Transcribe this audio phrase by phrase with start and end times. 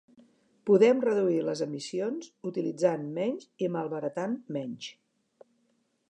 [0.67, 4.89] Podem reduir les emissions utilitzant menys i malbaratant menys.